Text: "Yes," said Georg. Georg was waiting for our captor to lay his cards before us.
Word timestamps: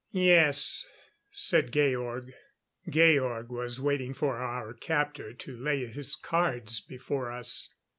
"Yes," 0.13 0.87
said 1.29 1.71
Georg. 1.71 2.33
Georg 2.89 3.49
was 3.51 3.79
waiting 3.79 4.15
for 4.15 4.39
our 4.39 4.73
captor 4.73 5.31
to 5.31 5.55
lay 5.55 5.85
his 5.85 6.15
cards 6.15 6.79
before 6.81 7.31
us. 7.31 7.71